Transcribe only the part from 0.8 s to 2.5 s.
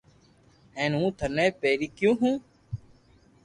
ھون ٿني پيري ڪيو ھون